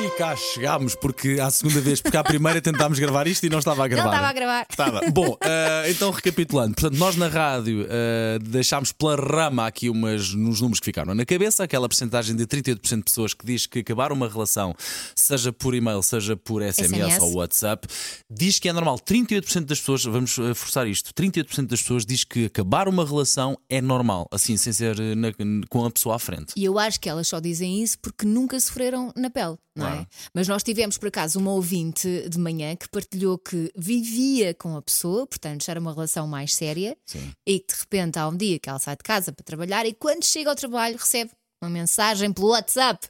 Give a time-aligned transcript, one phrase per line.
[0.00, 3.58] E cá chegámos, porque à segunda vez, porque à primeira tentámos gravar isto e não
[3.58, 4.04] estava a gravar.
[4.04, 4.66] Não estava a gravar.
[4.70, 5.00] Estava.
[5.10, 10.60] Bom, eh, então recapitulando, portanto, nós na rádio eh, deixámos pela rama aqui umas nos
[10.60, 14.12] números que ficaram na cabeça, aquela porcentagem de 38% de pessoas que diz que acabar
[14.12, 14.72] uma relação,
[15.16, 17.22] seja por e-mail, seja por SMS, SMS.
[17.22, 17.88] ou WhatsApp,
[18.30, 19.00] diz que é normal.
[19.00, 23.58] 38% das pessoas, vamos eh, forçar isto, 38% das pessoas diz que acabar uma relação
[23.68, 25.32] é normal, assim, sem ser na-
[25.68, 26.52] com a pessoa à frente.
[26.56, 30.00] E eu acho que elas só dizem isso porque nunca sofreram na pele, não Claro.
[30.02, 30.06] é?
[30.34, 34.82] Mas nós tivemos, por acaso, uma ouvinte de manhã que partilhou que vivia com a
[34.82, 37.32] pessoa, portanto já era uma relação mais séria, Sim.
[37.46, 39.92] e que de repente há um dia que ela sai de casa para trabalhar e
[39.92, 41.30] quando chega ao trabalho recebe
[41.62, 43.08] uma mensagem pelo WhatsApp.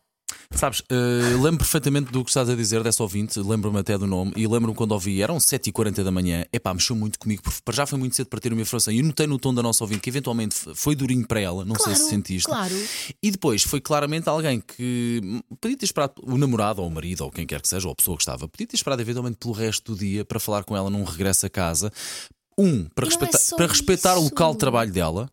[0.51, 4.33] Sabes, eh, lembro perfeitamente do que estás a dizer dessa ouvinte, lembro-me até do nome
[4.35, 7.87] e lembro-me quando ouvi, eram 7h40 da manhã, epá, mexeu muito comigo, porque para já
[7.87, 10.01] foi muito cedo para ter uma informação e eu notei no tom da nossa ouvinte
[10.01, 12.47] que eventualmente foi durinho para ela, não sei Claro, se sentiste.
[12.49, 12.75] claro.
[13.23, 17.25] E depois foi claramente alguém que hum, podia ter esperado o namorado ou o marido
[17.25, 19.53] ou quem quer que seja, ou a pessoa que estava, podia ter esperado eventualmente pelo
[19.53, 21.93] resto do dia para falar com ela num regresso a casa.
[22.59, 25.31] Um, para, é respeitar, só para respeitar o local de trabalho dela,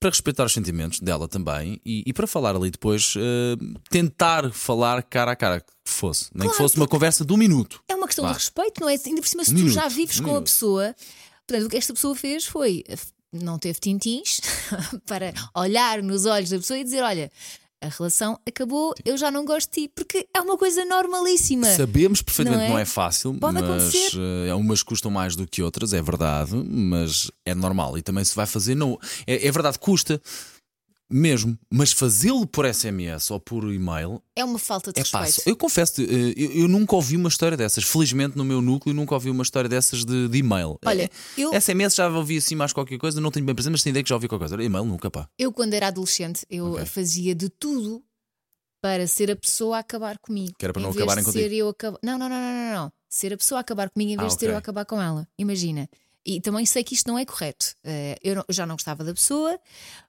[0.00, 3.56] para respeitar os sentimentos dela também e, e para falar ali depois, eh,
[3.88, 7.36] tentar falar cara a cara que fosse, nem que Claro, fosse uma conversa de um
[7.36, 7.80] minuto.
[7.88, 8.32] É uma questão Vá.
[8.32, 8.96] de respeito, não é?
[9.06, 10.44] Ainda por cima, se Um tu minuto, já vives um com a minuto.
[10.50, 10.94] pessoa,
[11.46, 12.96] portanto, o que esta pessoa fez foi eh,
[13.32, 14.40] não teve tintins
[15.06, 17.30] para olhar nos olhos da pessoa e dizer: Olha,
[17.84, 21.66] a relação acabou, eu já não gosto de ti, porque é uma coisa normalíssima.
[21.66, 22.82] Sabemos perfeitamente que Não não é?
[22.82, 24.18] é, fácil, Pode mas acontecer.
[24.48, 28.34] eh, umas custam mais do que outras, é verdade, mas é normal e também se
[28.34, 28.74] vai fazer.
[28.74, 30.20] Não, é, é verdade, custa
[31.10, 35.42] mesmo, mas fazê-lo por SMS ou por e-mail É uma falta de é respeito.
[35.48, 37.84] Eu confesso, eu, eu nunca ouvi uma história dessas.
[37.84, 40.78] Felizmente, no meu núcleo, nunca ouvi uma história dessas de, de e-mail.
[40.84, 41.10] Olha, É,
[41.40, 44.02] eu- SMS já ouvi assim mais qualquer coisa, não tenho bem presente, mas tenho ideia
[44.02, 44.62] que já ouvi qualquer coisa.
[44.64, 45.28] E-mail nunca, pá.
[45.38, 46.86] Eu, quando era adolescente, eu Ok.
[46.86, 48.02] fazia de tudo
[48.82, 50.52] para ser a pessoa a acabar comigo.
[50.58, 51.42] Que era para não acabarem contigo.
[51.42, 51.96] ser eu acab...
[52.02, 52.92] não, não, não, não, não, não.
[53.08, 55.00] Ser a pessoa a acabar comigo em vez Ah, de ser eu a acabar com
[55.00, 55.26] ela.
[55.38, 55.88] Imagina.
[56.26, 57.74] E também sei que isto não é correto.
[57.84, 59.60] Eh, eu, não- eu já não gostava da pessoa,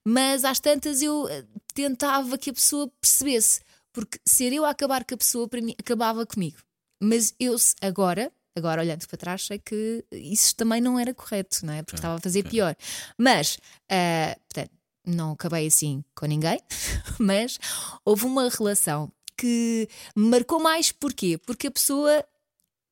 [0.04, 1.44] mas às tantas eu eh,
[1.74, 3.62] tentava que a pessoa percebesse.
[3.92, 6.58] Porque ser eu a acabar com a pessoa, para mim, acabava comigo.
[7.02, 11.74] Mas eu agora, agora olhando para trás, sei que isso também não era correto, não
[11.74, 11.82] é?
[11.84, 12.76] Porque estava a fazer pior.
[13.18, 13.58] Mas,
[13.90, 14.72] ah, portanto,
[15.06, 16.60] não acabei assim com ninguém,
[17.20, 17.60] mas
[18.04, 21.38] houve uma relação que me marcou mais porquê?
[21.38, 22.26] Porque a pessoa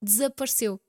[0.01, 0.79] desapareceu.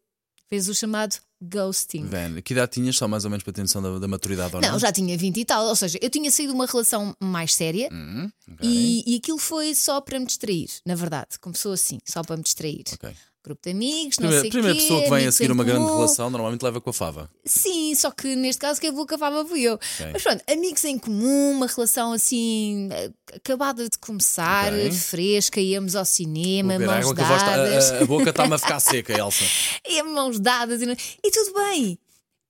[0.49, 2.07] Fez o chamado ghosting.
[2.07, 4.61] Ven, que idade tinhas, só mais ou menos para ter noção da, da maturidade ou
[4.63, 4.73] não?
[4.73, 7.55] Não, já tinha 20 e tal, ou seja, eu tinha saído de uma relação mais
[7.55, 11.39] séria Hum, ok, e, e aquilo foi só para me distrair, na verdade.
[11.41, 12.85] Começou assim, só para me distrair.
[12.93, 13.15] ok.
[13.45, 15.85] Grupo de amigos, não Primeira, sei primeira quê, pessoa que vem a seguir uma grande
[15.93, 17.31] relação normalmente leva com a fava.
[17.45, 19.79] Sim, só que neste caso quem vou cavava fui eu.
[20.15, 24.91] Mas pronto, amigos em comum, uma relação assim eh, acabada de começar, Ok.
[24.93, 28.81] fresca, íamos ao cinema, mãos água a, tá- dadas, a- a boca está-me a ficar
[28.81, 29.45] seca, Elsa.
[29.87, 31.99] e mãos dadas e, não- e tudo bem.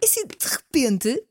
[0.01, 1.25] E assim, de repente,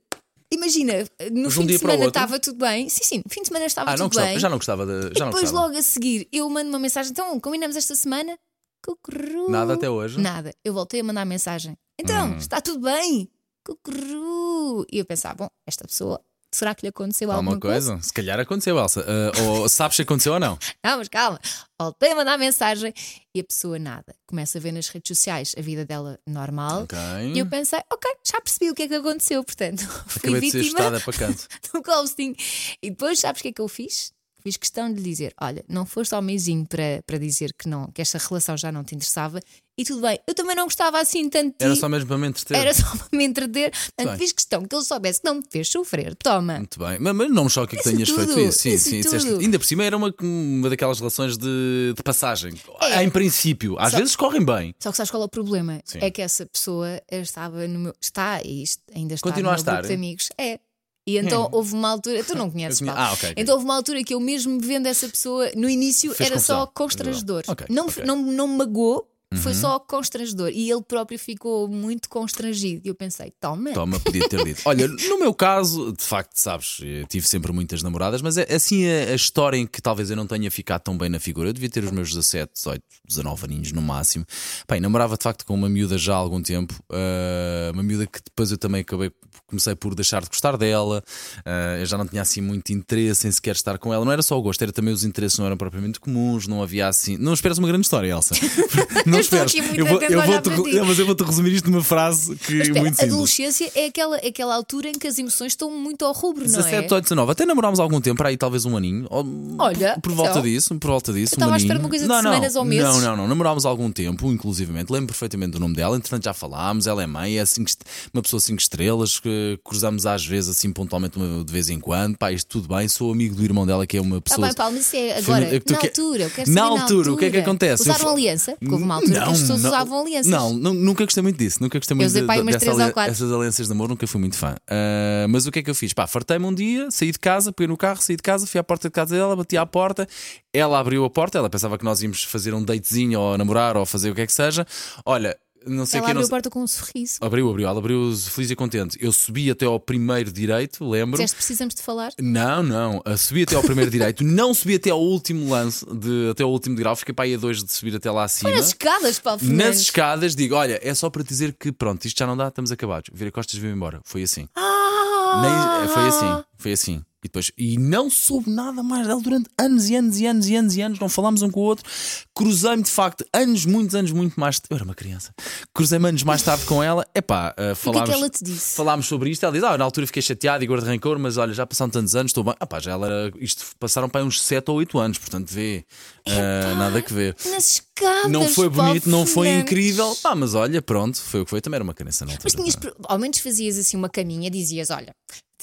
[0.51, 0.94] imagina,
[1.31, 2.90] no Mas fim um de semana estava tudo bem.
[2.90, 4.40] Sim, sim, no fim de semana estava Ah, não tudo gostava, bem.
[4.40, 5.18] já não gostava de.
[5.18, 5.68] Já não Depois gostava.
[5.68, 8.38] logo a seguir, eu mando uma mensagem, então combinamos esta semana?
[8.83, 9.49] Cucurru.
[9.49, 10.19] Nada até hoje?
[10.19, 10.53] Nada.
[10.63, 11.77] Eu voltei a mandar mensagem.
[11.99, 12.38] Então, Hum.
[12.38, 13.29] está tudo bem?
[13.66, 14.85] Cucurru.
[14.91, 16.19] E eu pensava, bom, esta pessoa,
[16.51, 17.99] será que lhe aconteceu alguma Alguma coisa?
[18.01, 19.05] Se calhar aconteceu, Elsa.
[19.07, 20.57] Ah, ou sabes se aconteceu ou não?
[20.83, 21.39] Não, mas calma.
[21.79, 22.94] Voltei a mandar mensagem
[23.35, 24.16] e a pessoa nada.
[24.27, 26.83] Começa a ver nas redes sociais a vida dela normal.
[26.83, 26.97] Ok.
[27.33, 30.51] E eu pensei, ok, já percebi o que é que aconteceu, portanto, fui Acabei de
[30.51, 31.47] ser vítima estada para canto.
[31.73, 32.35] do ghosting.
[32.81, 34.12] E depois, sabes o que é que eu fiz?
[34.45, 37.87] Fiz questão de lhe dizer: olha, não foste ao meizinho para, para dizer que não,
[37.91, 39.39] que esta relação já não te interessava
[39.77, 40.19] e tudo bem.
[40.27, 41.55] Eu também não gostava assim tanto.
[41.59, 42.57] Era só mesmo para me entreter.
[42.57, 43.71] Era só para me entreter.
[43.95, 46.13] Portanto, fiz questão que ele soubesse que não me fez sofrer.
[46.15, 46.57] Toma.
[46.57, 48.59] Muito bem, mas, mas não me choca que Isso tenhas tudo, feito isso.
[48.59, 48.99] Sim, isso sim.
[49.01, 49.31] disseste-.
[49.33, 52.53] Ainda por cima era uma, uma daquelas relações de, de passagem.
[52.81, 53.01] É.
[53.03, 54.75] Em princípio, às Só- vezes correm bem.
[54.77, 55.81] Só que sabes qual é o problema?
[55.85, 55.99] Sim.
[56.01, 57.95] É que essa pessoa estava no meu.
[58.01, 59.95] Está e ainda está Continua no a meu estar, grupo de é?
[59.95, 60.29] amigos.
[60.37, 60.59] É.
[61.05, 62.23] E então houve uma altura.
[62.23, 62.99] Tu não conheces, Paulo.
[62.99, 63.33] Ah, ok, ok.
[63.44, 66.65] Então houve uma altura que eu mesmo vendo essa pessoa no início Fez era só
[66.65, 66.73] confusão.
[66.73, 67.44] constrangedor.
[67.47, 68.05] Ok, não, ok.
[68.05, 70.50] Não, não me magoou, foi só constrangedor.
[70.50, 72.81] E ele próprio ficou muito constrangido.
[72.85, 73.71] E eu pensei, toma.
[73.71, 74.62] Toma, podia ter dito.
[74.65, 79.12] Olha, no meu caso, de facto, sabes, tive sempre muitas namoradas, mas é assim a,
[79.12, 81.50] a história em que talvez eu não tenha ficado tão bem na figura.
[81.50, 84.25] Eu devia ter os meus 17, 18, 19 aninhos no máximo.
[84.69, 88.19] Bem, namorava de facto com uma miúda já há algum tempo, ah, uma miúda que
[88.24, 89.12] depois eu também acabei,
[89.47, 91.03] comecei por deixar de gostar dela,
[91.45, 94.06] ah, eu já não tinha assim muito interesse em sequer estar com ela.
[94.06, 96.88] Não era só o gosto, era também os interesses não eram propriamente comuns, não havia
[96.88, 97.18] assim.
[97.18, 98.35] Não esperas uma grande história, Elsa.
[99.06, 100.75] não estou espera, aqui muito eu vou, eu para ti.
[100.77, 103.13] não, mas eu vou-te resumir isto numa frase que Mas é espera, muito a simples.
[103.13, 106.51] adolescência é aquela, é aquela altura em que as emoções estão muito ao rubro, não
[106.51, 106.81] 17, é?
[106.83, 107.31] 18, 19.
[107.31, 109.05] Até namorámos algum tempo, para aí talvez um aninho.
[109.09, 109.25] ou-
[109.59, 110.41] Olha, por volta então.
[110.43, 111.33] disso, por volta disso.
[111.35, 112.83] Estava um à espera uma coisa de não, não, semanas ou meses.
[112.85, 113.27] Não, não, não.
[113.27, 114.91] Namorámos algum tempo, inclusivamente.
[114.91, 115.95] Lembro perfeitamente do nome dela.
[115.97, 116.87] Entretanto, já falámos.
[116.87, 117.69] Ela é mãe, é cinco
[118.13, 119.19] uma pessoa 5 estrelas.
[119.19, 122.17] Que cruzamos às vezes, assim, pontualmente, de vez em quando.
[122.17, 122.87] Pá, isto tudo bem.
[122.87, 124.47] Sou amigo do irmão dela, que é uma Está pessoa.
[124.47, 126.23] Tá bem, Paulo, isso é agora, na altura.
[126.23, 127.83] Eu quero Na saber altura, o que é que acontece?
[127.83, 128.55] Usaram aliança?
[128.59, 130.31] Porque houve uma altura que as pessoas usavam alianças.
[130.31, 131.57] Não, nu- nunca gostei muito disso.
[131.62, 134.38] Nunca gostei muito usei de- umas dessa ali- essas alianças de amor, nunca fui muito
[134.38, 134.56] fã.
[134.69, 135.94] Ah, mas o que é que eu fiz?
[135.94, 138.63] Pá, fartei-me um dia, saí de casa, peguei no carro, saí de casa, fui à
[138.63, 140.07] porta de casa dela, bati à porta,
[140.54, 143.86] ela abriu a porta, ela pensava que nós íamos fazer um datezinho ou namorar ou
[143.86, 144.65] fazer o que é que seja.
[145.06, 147.18] Olha, não sei Ela abriu não a porta com um sorriso.
[147.21, 148.98] Abriu, abriu, ela abriu feliz e contente.
[149.01, 151.13] Eu subi até ao primeiro direito, lembro.
[151.13, 152.12] Disseste, precisamos de falar?
[152.19, 153.01] Não, não.
[153.18, 156.75] Subi até ao primeiro direito, não subi até ao último lance, de, até ao último
[156.75, 158.50] degrau, fiquei para aí a dois de subir até lá acima.
[158.50, 159.80] Foi nas escadas, Paulo Nas Fernandes.
[159.81, 163.09] escadas, digo: olha, é só para dizer que pronto, isto já não dá, estamos acabados.
[163.13, 164.01] Vira costas, vim embora.
[164.04, 164.48] Foi assim.
[164.56, 165.80] Ah!
[165.81, 167.04] Nem- foi assim, foi assim.
[167.23, 170.55] E depois, e não soube nada mais dela durante anos e anos e anos e
[170.55, 171.89] anos e anos, não falámos um com o outro.
[172.35, 174.59] Cruzei-me de facto, anos, muitos anos, muito mais.
[174.69, 175.33] Eu era uma criança.
[175.73, 177.05] Cruzei-me anos mais tarde com ela.
[177.15, 178.09] Epá, uh, O que é falámos.
[178.09, 178.75] que ela te disse?
[178.75, 181.53] Falámos sobre isto, ela diz: Ah, na altura fiquei chateado e guardo rancor, mas olha,
[181.53, 182.53] já passaram tantos anos, estou bem.
[182.59, 183.33] Ah, pá, já ela era.
[183.39, 185.85] Isto passaram para uns 7 ou 8 anos, portanto, vê.
[186.27, 187.35] ah, nada que ver.
[187.57, 188.31] Escadas.
[188.31, 190.15] Não foi bonito, não foi incrível.
[190.21, 191.61] Pá, mas olha, pronto, foi o que foi.
[191.61, 192.41] Também era uma criança altura.
[192.43, 195.13] Mas tinhas, ao menos fazias assim uma caminha, dizias: Olha,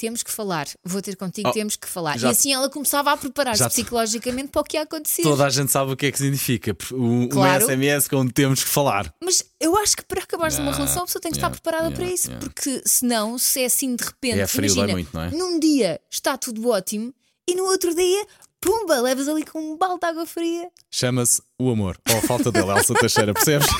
[0.00, 2.18] temos que falar, vou ter contigo, Oh, temos que falar.
[2.18, 5.22] já- e assim ela começava a preparar-se Já- psicologicamente para o que ia acontecer.
[5.22, 6.74] Toda a gente sabe o que é que significa.
[6.92, 7.64] Um, Claro.
[7.64, 9.12] um SMS com temos que falar.
[9.22, 11.54] Mas eu acho que para acabares de uma Yeah, relação a pessoa tem que yeah,
[11.54, 12.44] estar preparada yeah, para isso, yeah.
[12.46, 15.30] porque senão, se é assim de repente, É frio, imagina, muito, não é?
[15.30, 17.12] num dia está tudo ótimo
[17.48, 18.26] e no outro dia,
[18.60, 20.68] pumba, levas ali com um balde de água fria.
[20.90, 21.98] Chama-se o amor.
[22.10, 23.66] Ou a falta dele, Elsa Teixeira, percebes?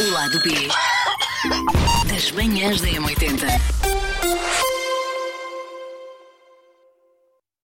[0.00, 0.50] O lado B
[2.08, 3.81] das manhãs da M80.